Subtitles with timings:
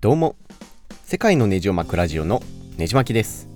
[0.00, 0.34] どうも。
[1.04, 2.40] 世界のネジを巻くラジオの
[2.78, 3.50] ネジ巻きです。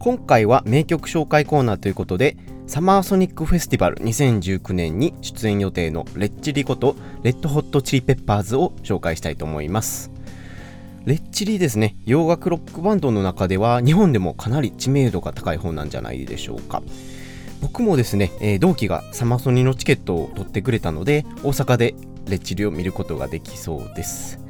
[0.00, 10.10] 今回は名曲紹介コーナーということでサマーソニックフェスティバル2019年に出演予定のレッチリことレッドホットチリペッパーズを紹介したいと思います。
[11.04, 11.94] レッチリですね。
[12.04, 16.82] 洋楽ロックバンドの中では日本でもかなり知名度が高い方なんじゃないでしょうか。
[17.62, 21.94] 僕もですね、えー、同期がサマソニのチケットを取ってくれたので大阪で
[22.26, 24.44] レッチリを見ることができそうです。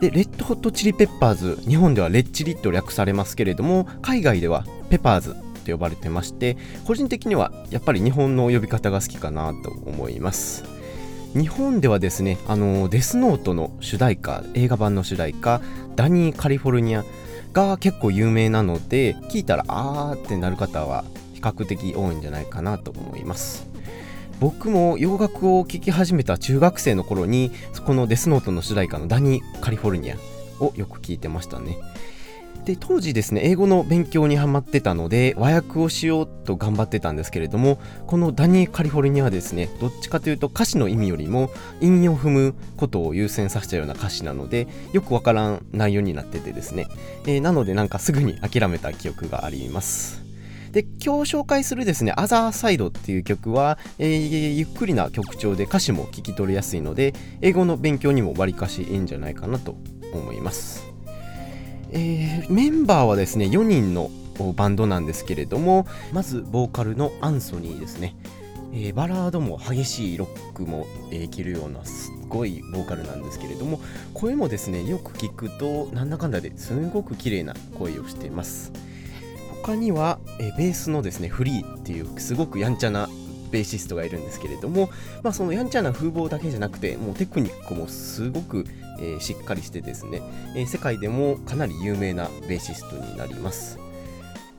[0.00, 5.34] でレッドホットチリペッパーズ日本ではレッチリと略されますけれども海外ではペパーズ
[5.64, 10.64] と呼ばれてまして個人的にはやっぱり日本の呼び方が好きかなと思います。
[11.34, 15.60] 日本ではですねあのデスノートの主題歌映画版の主題歌
[15.96, 17.04] ダニー・カリフォルニア
[17.52, 23.73] が結構有名なので聞いたらあーってなる方は比較的多いんじゃないかなと思います。
[24.44, 27.50] 僕も洋楽を聴き始めた中学生の頃に
[27.86, 30.16] このデスノートの主題歌のダニー・カリフォルニア
[30.60, 31.78] をよく聞いてましたね。
[32.66, 41.48] で当時ですね英語の勉強にハマってたので和訳をしようと頑張ってたんですけれどもこのダニー・カリフォルニアはですねどっちかというと歌詞の意味よりも
[41.80, 46.86] 韻を踏むことを優先させたような歌詞なのでよくわからん内容になっててですね、
[47.24, 50.23] えー、なのでなんかすぐに諦めた記憶があります。
[50.74, 59.76] で今日紹介するですね「アザーサイド」っていう曲は、えー、ゆっくりな曲調で歌詞も聞き取りやすいので英語の勉強にもわりかしいいんじゃないかなと
[60.12, 60.92] 思います。
[61.92, 64.10] えー、メンバーはですね4人の
[64.56, 68.16] バンドなんですけれどもまずボーカルのアンソニーですね、
[68.72, 73.78] えー、バラードも激しいロックもできるようなすごいボーカルなんですけれども
[74.12, 78.72] 声もですねよく聞くとなんだかんだですごく綺麗な声をしています。
[79.64, 83.08] 他には、え、ベースのですねフリーっていうすごくやんちゃな
[83.50, 84.90] ベーシストがいるんですけれども、
[85.22, 88.66] まあ、そのやんちゃな風貌だけじゃなくてもうテクニックもすごく
[88.98, 90.22] えー、しっかりしてですね、
[90.54, 93.78] えー、世界でもかなり有名なベーシストになります。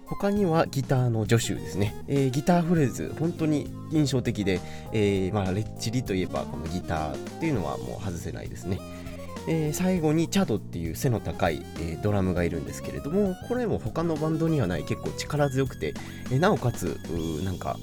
[0.05, 4.61] 他にはギターのジョシュですね、えー、ギターフレーズ本当に印象的で、
[4.93, 8.79] えまあ、レッチリといえばこのギターっていうのはもう外せないですね。
[9.47, 15.93] えー、最後にチャドっていう背の高い、えー、ドラムがいるんですけれどもこれも他のバンドにはない結構力強くて、
[16.31, 16.99] えー、なおかつ
[17.43, 17.77] なんか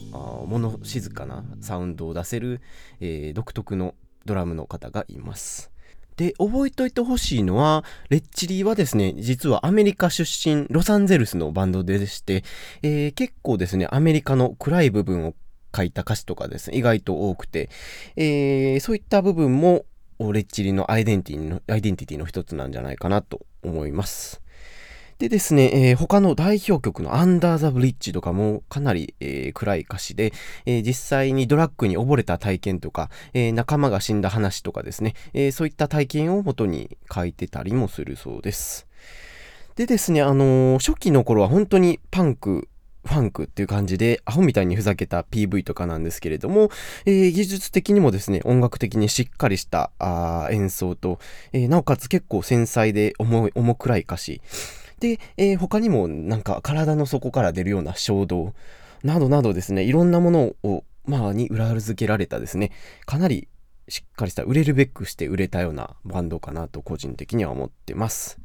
[0.47, 2.61] 物静かなサウンドを出せる、
[3.01, 5.73] え独特のドラムの方がいます。
[6.17, 12.45] で、覚えておいてほしいのは、レッチリはですね、実はアメリカ出身、ロサンゼルスのバンドでして、
[12.83, 15.35] えー、結構ですね、アメリカの暗い部分を
[15.75, 17.71] 書いた歌詞とかですね、意外と多くて、
[18.17, 19.87] えー、そういった部分も、
[20.19, 24.43] レッチリのアイデンティティの、アイデンティティの一つなんじゃないかなと思います。
[25.19, 30.33] でですね、えー、他の代表曲のアンダーザブリッジとかもかなり、えー、暗い歌詞で、
[30.67, 38.89] えー、実際にドラッグに溺れた体験とか、え仲間が死んだ話とかですね、えそういった体験をもとに書いてたりもするそうです。
[39.77, 42.69] でですね、あの初期の頃は本当にパンク、
[43.05, 46.71] ファンクっていう感じで、アホみたいにふざけた PV とかなんですけれども、
[47.05, 51.19] えー、技術的にもですね、音楽的にしっかりしたあ演奏と、
[51.53, 54.41] えー、なおかつ結構繊細で重い、重暗い歌詞、
[55.01, 58.55] で、えー、他にもなんか体の底から出るような衝動
[59.03, 62.71] などなどですね、いろんなものを、まあ、に裏付けられたですね、
[63.05, 63.49] かなり
[63.89, 68.39] しっかりした売れるべくして売れたようなバンドかなと個人的には思ってます。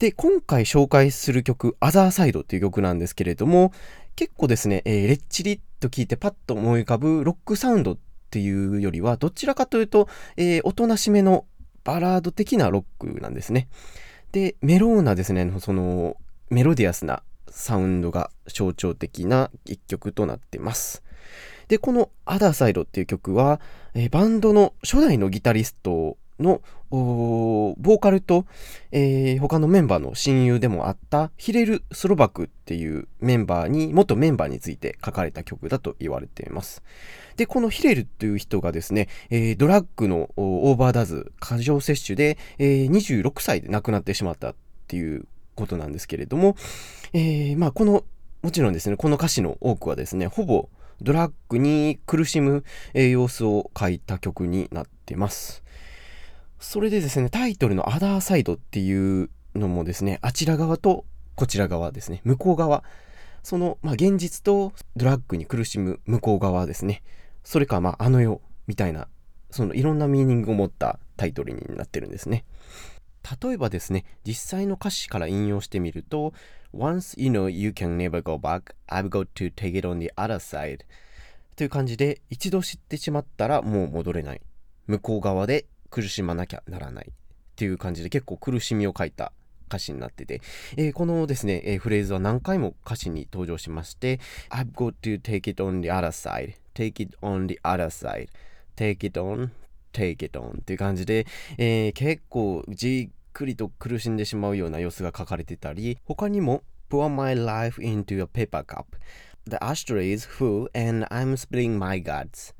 [0.00, 3.70] で、今回紹介する曲、アザーサイドっていう曲なんですけれども、
[4.16, 7.98] 結構ですね、えー、レッチリと聞いてパッと思い浮かぶロックサウンドっ
[8.30, 11.44] ていうよりは、どちらかというと、えー、おとなしめの
[11.84, 13.68] バラード的なロックなんですね。
[14.32, 16.16] で、メローなですね、その
[16.48, 21.02] メロディアスなサウンドが象徴的な一曲となってます。
[21.68, 23.60] で、このアダーサイドっていう曲は、
[23.92, 28.46] えー、バンドの初代のギタリストのボーカルと、
[28.90, 36.82] えー、他のメンバーの親友でもあったヒレル・スロバクっていうメンバーに、元メンバーについて書かれた曲だと言われています。
[37.36, 44.54] で、このヒレルという人がですね、えー、ドラッグのオーバーダズ、過剰摂取で、えー、26歳で亡くなってしまったっ
[44.88, 46.56] ていうことなんですけれども、
[47.12, 48.04] えー、まあこの、
[48.42, 50.68] もちろんですね、この歌詞の多くはですね、ほぼ
[51.02, 52.64] ドラッグに苦しむ、
[52.94, 55.62] え、様子を書いた曲になってます。
[56.60, 62.84] それでですね、タイトルのアダーサイドっていうのもですね、あちら側とこちら側ですね、向こう側、
[63.42, 67.02] その、まあ、現実とドラッグに苦しむ向こう側ですね、
[67.44, 69.08] それか、まあ、あの世みたいな、
[69.50, 72.44] そのいろんなミーニングを持ったタイトルになってるんですね。
[73.42, 76.34] 例えばですね、実際の歌詞から引用してみると、
[76.74, 80.34] Once you know you can never go back, I've got to take it on the other
[80.34, 80.80] side
[81.56, 84.42] という感じで、一度知ってしまったらもう戻れない。
[84.86, 87.08] 向こう側で苦しまなきゃならない。
[87.08, 87.12] っ
[87.56, 89.32] ていう感じで結構苦しみを書いた
[89.68, 90.40] 歌詞になってて、
[90.76, 94.18] えー、このですね、えー、フレーズは何回も歌詞に登場しまして、
[94.50, 98.28] I've got to take it on the other side, take it on the other side,
[98.76, 99.50] take it on,
[99.92, 101.26] take it on っていう感じで、
[101.58, 108.84] えー、結構じっくりと苦しんでしまうような様子が書かれてたり、他にも Pour my life into a paper cup.
[109.46, 112.52] The ashtray is full and I'm spilling my guts.
[112.52, 112.56] っ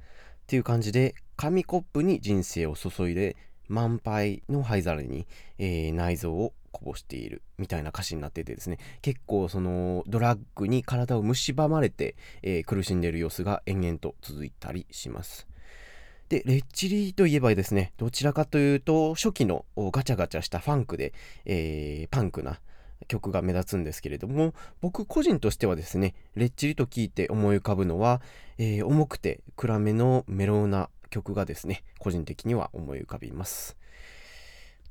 [0.47, 3.35] ていう感じで紙コップに人生を注いで
[3.67, 5.27] 満杯の灰皿に、
[5.57, 8.77] えー、内臓をこぼしているみたいな歌詞になっててですね。
[9.01, 15.47] 結構そのドラッグに体を蝕まれて、えー、苦しんでいる様子が延々と続いたりします。
[16.29, 21.15] でレッチリといえばですねどちらかというと初期のガチャガチャしたファンクで、
[21.47, 22.61] えー、パンクな
[23.09, 24.53] 曲が目立つんですけれども
[24.83, 28.21] 僕個人としてはですねレッチリと聞いて思い浮かぶのは、
[28.59, 33.77] えー、重くて暗めのメロウな曲がですね個人的には思い浮かびます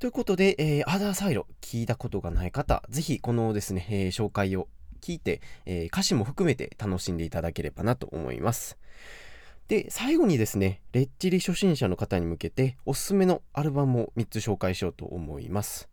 [0.00, 4.66] ということで、えー、アダーサイド聞いたことがない方、ぜひこのですね、えー、紹介を
[5.02, 8.78] 聞いて、えー、歌詞も含めて楽しんでいただければなと思います。
[9.68, 15.90] で、最後にですね、レッチリ初心者の方に向けておすすめのアルバムを3つ紹介しようと思います。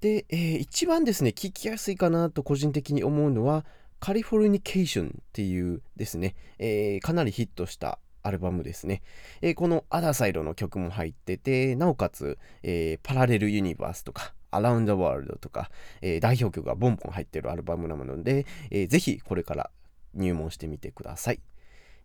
[0.00, 3.64] で、えー、一番ですね、聴きやすいかなと個人的に思うのは、
[4.00, 9.02] カリフォルニケーションっていうですね、えー、かなりヒットしたアルバムですね。
[9.40, 15.70] えー、このアダサイドの曲も入ってて、なおかつ、えー、パラレルユニバースとか、アラウンドワールドとか、
[16.02, 19.70] えー、代表曲がボンボン入ってるアルバムなので、えー、ぜひこれから
[20.14, 21.40] 入門してみてください。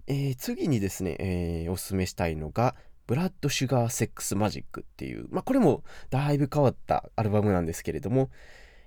[0.08, 2.76] え次にですね、えおすすめしたいのが、
[3.08, 8.30] ブラッド・シュガー・セックス・マジックっていう、まあ、これもだいぶ変わったアルバムなんですけれども、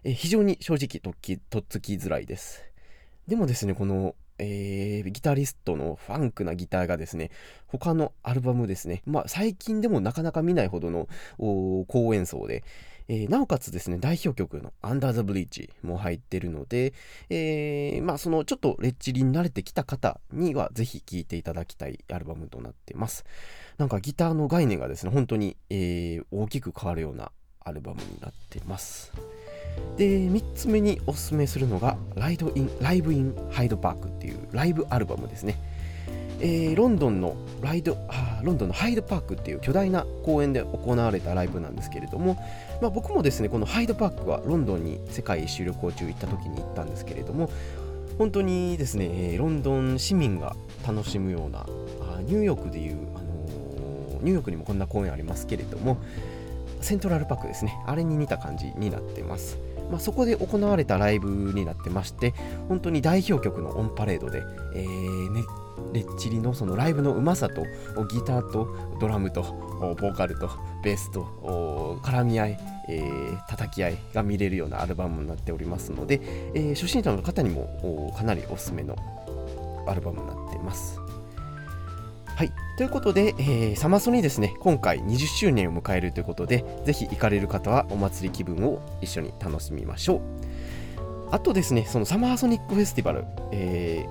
[0.03, 2.65] え非常に正直とっきとっつきづらいです。
[3.27, 7.31] でもですね、このえー、ギタリストのファンクなギターがですね、
[7.67, 11.09] 他のアルバムですね、まあ最近でもなかなか見ないほどの
[11.39, 12.65] 高演奏で、
[13.07, 16.95] えー、なおかつですね、代表曲の Under the Bridge も入ってるので、
[17.29, 23.25] えー、まあそのちょっとレッチリに慣れてきた方にはぜひ聴いていただきたいアルバムとなってます。
[23.77, 29.13] なんかギターの概念がですね、本当に、え、大きく変わるようなアルバムになってます。
[29.97, 35.57] で3つ目におすすめするのがライドインライブインハイドパークっていうライブアルバムですね、
[36.41, 37.97] えー、ロンドンのライド
[38.43, 42.35] ロンドンのハイドパークっていう巨大な公園で行われたライブなんですけれども、
[42.83, 47.49] まあ、僕もですねこのハイドパークはロンドンに世界一周旅行中行った時に行ったんですけれども
[48.19, 50.57] 本当にですねロンドン市民が
[50.87, 51.67] 楽しむような
[52.23, 55.99] ニューヨークでいう、あのー、ニューヨークにもこんな公園ありますけれども
[56.85, 59.59] セントラルパークですねあれに似た感じになってます
[59.91, 62.33] まあ、そこで行われたライブになってまして
[62.69, 64.43] 本当に代表曲のオンパレードで、
[64.75, 65.43] えーね、
[65.93, 67.63] レッチリのそのライブのうまさと
[68.09, 70.49] ギターとドラムとボーカルと
[70.83, 72.59] ベースと絡み合い、
[72.89, 76.21] えー、叩き合いが見れるようなアルバムになっておりますので、
[76.55, 78.97] えー、初心者の方にもかなりおすすめの
[79.87, 81.04] アルバムになってます。
[82.37, 82.53] はい。
[82.77, 90.21] ということで、えー、サマソにですね、今回20周年を迎えるということで、ぜひ行かれる方はお祭り気分を一緒に楽しみましょう。
[91.31, 94.05] あとですね、そのサマーソニックフェスティバル、え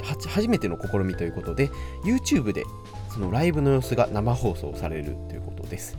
[0.00, 1.68] ー、初めての試みということで、
[2.04, 2.64] YouTube で
[3.12, 5.96] そのライブの様子が生放送されるということです。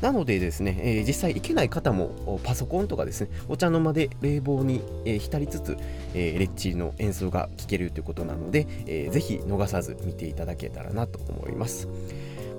[0.00, 5.76] なのでですね、えー、実際行けない方もパソコンとかですね、お茶の間で冷房に、えー、浸りつつ、
[6.14, 11.88] えー、レッチの演奏が聴けるということなので、えー、ぜひ逃さず見ていただけたらなと思います。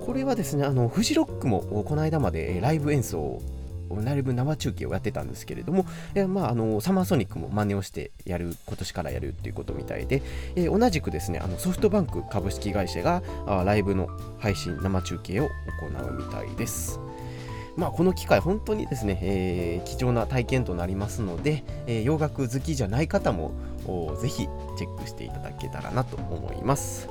[0.05, 3.41] これはですね、あのフジロックもこの間までライブ演奏を
[4.03, 10.21] ライブ生中継をやってたんですけれども、えまあ、あのサマーソニックも真似をしてやる今年からやるっていうことみたいで、
[10.55, 14.07] え同じくですねあのソフトバンク株式会社があライブの
[14.39, 16.99] 配信生中継を行うみたいです。
[17.77, 23.51] まあ、この機会、本当にですね、えー、貴重な体験となりますので、えー、洋楽好きじゃない方も
[24.21, 27.09] ぜひチェックしていただけたらなと思います。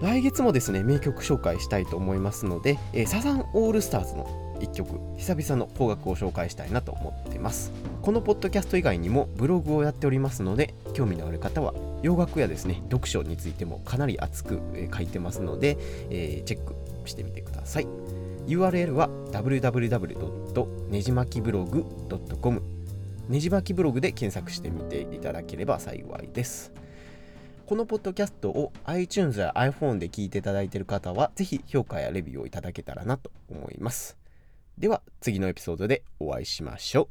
[0.00, 4.26] 来月もですね、名曲紹介したいと思いますので、えー、サザンオールスターズの
[4.60, 7.72] 1曲、久々の邦楽を紹介したいなと思っています。
[8.02, 11.72] このポッドキャスト以外にもブログをやっておりますので、興味のある方は
[12.02, 14.60] 洋楽やですね、読書についてもかなり熱く
[14.92, 15.78] 書いてますので、
[16.10, 16.74] えー、チェック
[17.08, 18.01] してみてください。
[18.46, 20.90] URL は www.
[20.90, 21.84] ねじまきブログ
[22.40, 22.62] .com
[23.28, 26.72] ねじまきブログで検索してみていただければ幸いです。
[27.66, 34.18] このポッドキャストを iTunes や iPhone で聞いていただいている方は、ぜひ評価やレビューをいただけたらなと思います。
[34.76, 37.08] では、次のエピソードでお会いしましょう。